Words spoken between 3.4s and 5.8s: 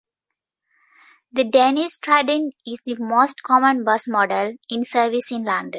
common bus model in service in London.